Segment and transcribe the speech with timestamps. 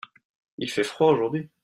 [0.57, 1.51] il fait froid aujourd'hui.